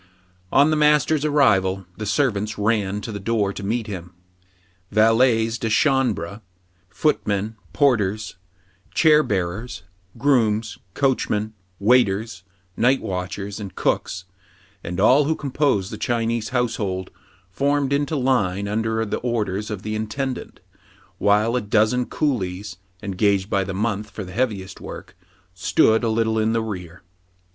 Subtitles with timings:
[0.51, 4.13] On the master's arrival, the servants ran to the door to meet him.
[4.89, 6.39] Valet s de chambrey
[6.89, 8.35] footmen, porters,
[8.95, 9.83] chair bearers,
[10.17, 12.41] grooms, coachmen, waiters,
[12.75, 14.25] night watchers, and cooks,
[14.83, 17.11] and all who compose the Chinese household,
[17.51, 20.61] formed into line under the orders of the intendant;
[21.19, 25.15] while a dozen coolies, engaged by the month for the heaviest work,
[25.53, 27.03] stood a little in the rear.